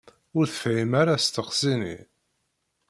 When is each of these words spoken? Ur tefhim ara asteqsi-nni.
Ur 0.37 0.45
tefhim 0.47 0.91
ara 1.01 1.13
asteqsi-nni. 1.17 1.97